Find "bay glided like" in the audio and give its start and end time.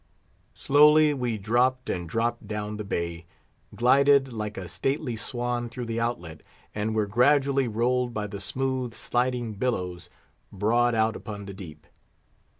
2.83-4.57